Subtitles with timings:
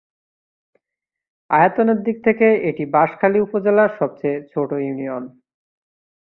[1.49, 5.23] আয়তনের দিক থেকে এটি বাঁশখালী উপজেলার সবচেয়ে ছোট ইউনিয়ন।